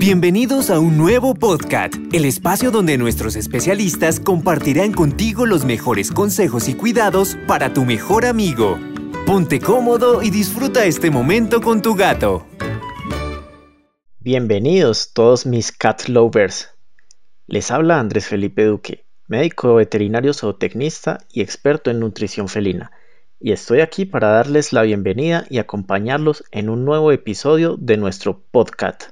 [0.00, 6.70] Bienvenidos a un nuevo podcast, el espacio donde nuestros especialistas compartirán contigo los mejores consejos
[6.70, 8.78] y cuidados para tu mejor amigo.
[9.26, 12.46] Ponte cómodo y disfruta este momento con tu gato.
[14.20, 16.70] Bienvenidos todos mis cat lovers.
[17.46, 22.90] Les habla Andrés Felipe Duque, médico veterinario zootecnista y experto en nutrición felina,
[23.38, 28.40] y estoy aquí para darles la bienvenida y acompañarlos en un nuevo episodio de nuestro
[28.50, 29.10] podcast.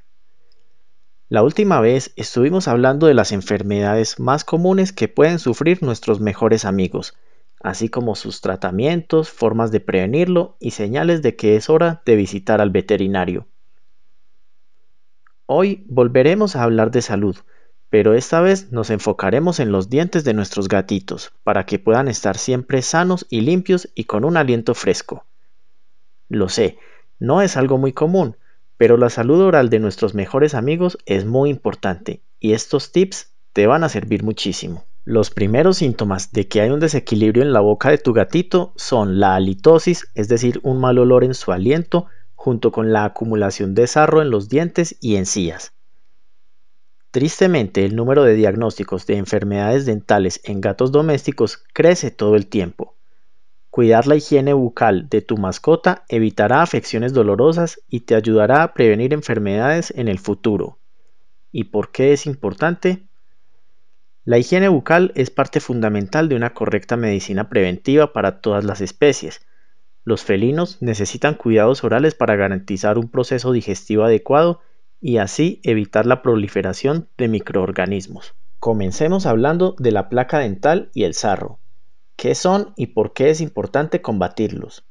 [1.30, 6.64] La última vez estuvimos hablando de las enfermedades más comunes que pueden sufrir nuestros mejores
[6.64, 7.18] amigos,
[7.60, 12.62] así como sus tratamientos, formas de prevenirlo y señales de que es hora de visitar
[12.62, 13.46] al veterinario.
[15.44, 17.36] Hoy volveremos a hablar de salud,
[17.90, 22.38] pero esta vez nos enfocaremos en los dientes de nuestros gatitos, para que puedan estar
[22.38, 25.26] siempre sanos y limpios y con un aliento fresco.
[26.30, 26.78] Lo sé,
[27.18, 28.36] no es algo muy común,
[28.78, 33.66] pero la salud oral de nuestros mejores amigos es muy importante y estos tips te
[33.66, 34.86] van a servir muchísimo.
[35.04, 39.18] Los primeros síntomas de que hay un desequilibrio en la boca de tu gatito son
[39.18, 43.86] la halitosis, es decir, un mal olor en su aliento, junto con la acumulación de
[43.86, 45.72] sarro en los dientes y encías.
[47.10, 52.97] Tristemente, el número de diagnósticos de enfermedades dentales en gatos domésticos crece todo el tiempo.
[53.78, 59.14] Cuidar la higiene bucal de tu mascota evitará afecciones dolorosas y te ayudará a prevenir
[59.14, 60.80] enfermedades en el futuro.
[61.52, 63.06] ¿Y por qué es importante?
[64.24, 69.46] La higiene bucal es parte fundamental de una correcta medicina preventiva para todas las especies.
[70.02, 74.60] Los felinos necesitan cuidados orales para garantizar un proceso digestivo adecuado
[75.00, 78.34] y así evitar la proliferación de microorganismos.
[78.58, 81.60] Comencemos hablando de la placa dental y el sarro
[82.18, 84.84] qué son y por qué es importante combatirlos.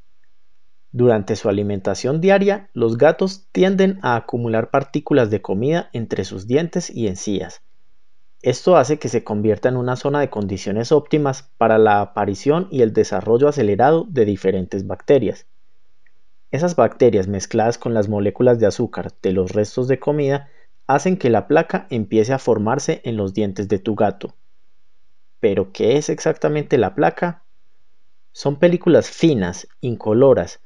[0.93, 6.89] Durante su alimentación diaria, los gatos tienden a acumular partículas de comida entre sus dientes
[6.89, 7.63] y encías.
[8.41, 12.81] Esto hace que se convierta en una zona de condiciones óptimas para la aparición y
[12.81, 15.47] el desarrollo acelerado de diferentes bacterias.
[16.49, 20.47] Esas bacterias mezcladas con las moléculas de azúcar de los restos de comida
[20.87, 24.33] hacen que la placa empiece a formarse en los dientes de tu gato.
[25.39, 27.43] Pero, ¿qué es exactamente la placa?
[28.31, 30.61] Son películas finas, incoloras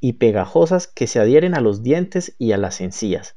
[0.00, 3.36] y pegajosas que se adhieren a los dientes y a las encías.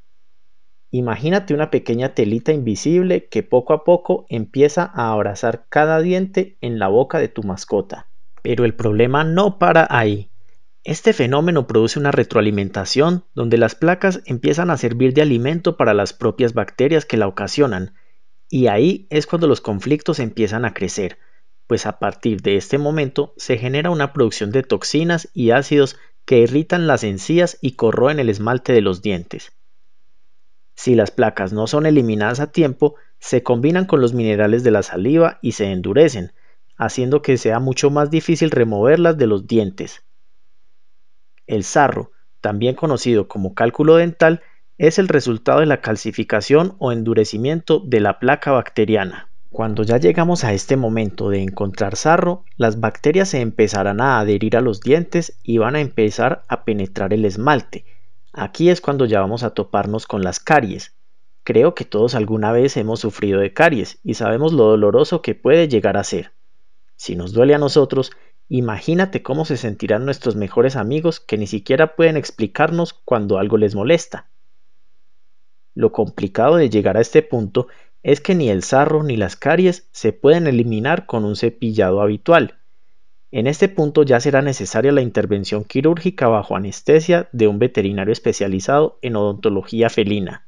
[0.92, 6.80] Imagínate una pequeña telita invisible que poco a poco empieza a abrazar cada diente en
[6.80, 8.08] la boca de tu mascota.
[8.42, 10.32] Pero el problema no para ahí.
[10.84, 16.14] Este fenómeno produce una retroalimentación donde las placas empiezan a servir de alimento para las
[16.14, 17.94] propias bacterias que la ocasionan
[18.50, 21.20] y ahí es cuando los conflictos empiezan a crecer,
[21.68, 26.40] pues a partir de este momento se genera una producción de toxinas y ácidos que
[26.40, 29.52] irritan las encías y corroen el esmalte de los dientes.
[30.76, 34.82] Si las placas no son eliminadas a tiempo, se combinan con los minerales de la
[34.82, 36.34] saliva y se endurecen,
[36.76, 40.04] haciendo que sea mucho más difícil removerlas de los dientes.
[41.46, 42.12] El sarro,
[42.42, 44.42] también conocido como cálculo dental,
[44.80, 49.30] es el resultado de la calcificación o endurecimiento de la placa bacteriana.
[49.52, 54.56] Cuando ya llegamos a este momento de encontrar sarro, las bacterias se empezarán a adherir
[54.56, 57.86] a los dientes y van a empezar a penetrar el esmalte.
[58.32, 60.96] Aquí es cuando ya vamos a toparnos con las caries.
[61.44, 65.68] Creo que todos alguna vez hemos sufrido de caries y sabemos lo doloroso que puede
[65.68, 66.32] llegar a ser.
[66.96, 68.12] Si nos duele a nosotros,
[68.48, 73.76] imagínate cómo se sentirán nuestros mejores amigos que ni siquiera pueden explicarnos cuando algo les
[73.76, 74.29] molesta.
[75.76, 77.68] Lo complicado de llegar a este punto
[78.04, 82.60] es que ni el sarro ni las caries se pueden eliminar con un cepillado habitual.
[83.32, 88.98] En este punto ya será necesaria la intervención quirúrgica bajo anestesia de un veterinario especializado
[89.02, 90.48] en odontología felina.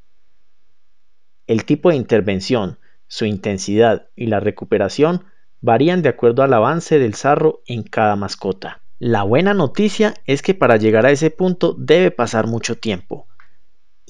[1.46, 5.26] El tipo de intervención, su intensidad y la recuperación
[5.60, 8.82] varían de acuerdo al avance del sarro en cada mascota.
[8.98, 13.28] La buena noticia es que para llegar a ese punto debe pasar mucho tiempo,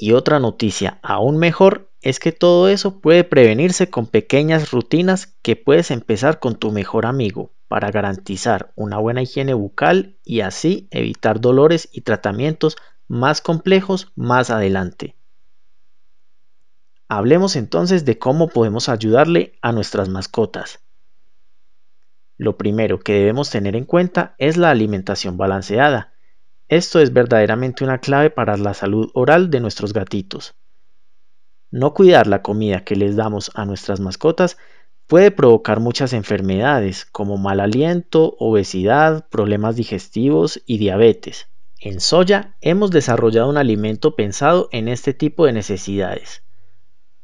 [0.01, 5.55] y otra noticia aún mejor es que todo eso puede prevenirse con pequeñas rutinas que
[5.55, 11.39] puedes empezar con tu mejor amigo para garantizar una buena higiene bucal y así evitar
[11.39, 12.77] dolores y tratamientos
[13.07, 15.15] más complejos más adelante.
[17.07, 20.79] Hablemos entonces de cómo podemos ayudarle a nuestras mascotas.
[22.37, 26.11] Lo primero que debemos tener en cuenta es la alimentación balanceada,
[26.71, 30.55] esto es verdaderamente una clave para la salud oral de nuestros gatitos.
[31.69, 34.57] No cuidar la comida que les damos a nuestras mascotas
[35.05, 41.49] puede provocar muchas enfermedades como mal aliento, obesidad, problemas digestivos y diabetes.
[41.77, 46.41] En Soya hemos desarrollado un alimento pensado en este tipo de necesidades.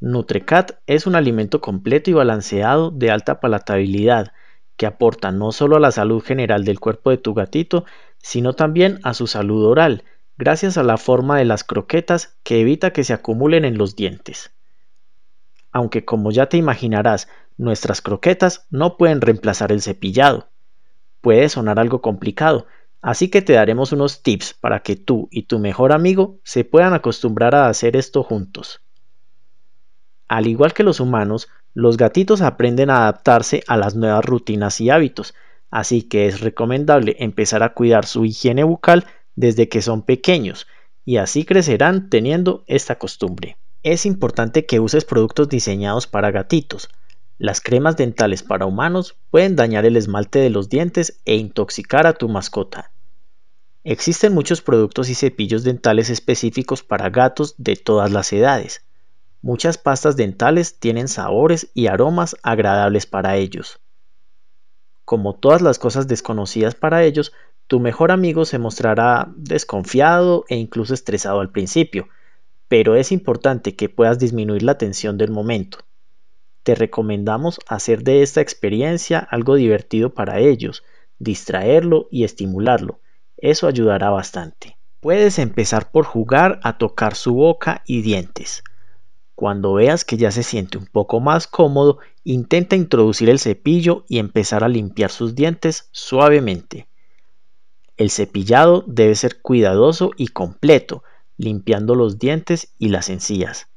[0.01, 4.33] Nutrecat es un alimento completo y balanceado de alta palatabilidad
[4.75, 7.85] que aporta no solo a la salud general del cuerpo de tu gatito,
[8.19, 10.03] sino también a su salud oral,
[10.37, 14.51] gracias a la forma de las croquetas que evita que se acumulen en los dientes.
[15.71, 17.27] Aunque como ya te imaginarás,
[17.57, 20.49] nuestras croquetas no pueden reemplazar el cepillado.
[21.21, 22.67] Puede sonar algo complicado,
[23.01, 26.93] así que te daremos unos tips para que tú y tu mejor amigo se puedan
[26.93, 28.81] acostumbrar a hacer esto juntos.
[30.27, 34.89] Al igual que los humanos, los gatitos aprenden a adaptarse a las nuevas rutinas y
[34.89, 35.33] hábitos,
[35.71, 39.05] así que es recomendable empezar a cuidar su higiene bucal
[39.35, 40.67] desde que son pequeños,
[41.05, 43.57] y así crecerán teniendo esta costumbre.
[43.83, 46.89] Es importante que uses productos diseñados para gatitos.
[47.37, 52.13] Las cremas dentales para humanos pueden dañar el esmalte de los dientes e intoxicar a
[52.13, 52.91] tu mascota.
[53.83, 58.81] Existen muchos productos y cepillos dentales específicos para gatos de todas las edades.
[59.41, 63.79] Muchas pastas dentales tienen sabores y aromas agradables para ellos.
[65.07, 67.31] Como todas las cosas desconocidas para ellos,
[67.67, 72.09] tu mejor amigo se mostrará desconfiado e incluso estresado al principio,
[72.67, 75.77] pero es importante que puedas disminuir la tensión del momento.
[76.63, 80.83] Te recomendamos hacer de esta experiencia algo divertido para ellos,
[81.19, 82.99] distraerlo y estimularlo.
[83.37, 84.77] Eso ayudará bastante.
[84.99, 88.61] Puedes empezar por jugar a tocar su boca y dientes.
[89.35, 91.99] Cuando veas que ya se siente un poco más cómodo,
[92.29, 96.89] intenta introducir el cepillo y empezar a limpiar sus dientes suavemente.
[97.95, 101.03] El cepillado debe ser cuidadoso y completo,
[101.37, 103.69] limpiando los dientes y las encías.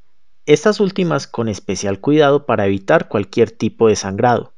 [0.47, 4.53] Estas últimas con especial cuidado para evitar cualquier tipo de sangrado.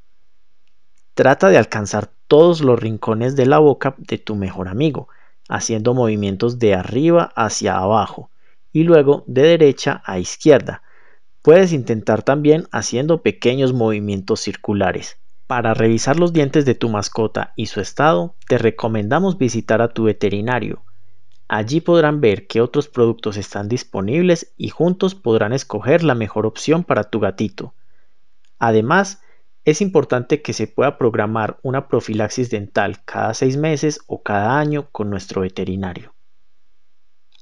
[1.12, 5.08] Trata de alcanzar todos los rincones de la boca de tu mejor amigo,
[5.50, 8.30] haciendo movimientos de arriba hacia abajo
[8.72, 10.82] y luego de derecha a izquierda,
[11.42, 15.18] Puedes intentar también haciendo pequeños movimientos circulares.
[15.48, 20.04] Para revisar los dientes de tu mascota y su estado, te recomendamos visitar a tu
[20.04, 20.84] veterinario.
[21.48, 26.84] Allí podrán ver qué otros productos están disponibles y juntos podrán escoger la mejor opción
[26.84, 27.74] para tu gatito.
[28.60, 29.20] Además,
[29.64, 34.88] es importante que se pueda programar una profilaxis dental cada seis meses o cada año
[34.92, 36.14] con nuestro veterinario.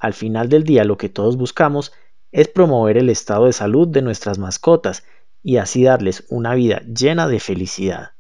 [0.01, 1.93] Al final del día lo que todos buscamos
[2.33, 5.05] es promover el estado de salud de nuestras mascotas
[5.43, 8.13] y así darles una vida llena de felicidad.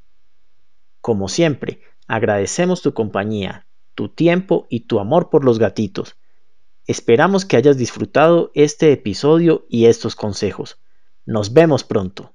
[1.00, 6.16] Como siempre, agradecemos tu compañía, tu tiempo y tu amor por los gatitos.
[6.86, 10.78] Esperamos que hayas disfrutado este episodio y estos consejos.
[11.24, 12.34] Nos vemos pronto.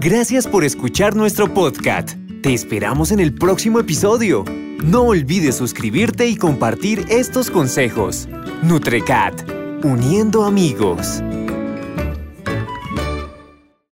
[0.00, 2.18] Gracias por escuchar nuestro podcast.
[2.42, 4.44] Te esperamos en el próximo episodio.
[4.82, 8.28] No olvides suscribirte y compartir estos consejos.
[8.62, 11.22] Nutrecat uniendo amigos.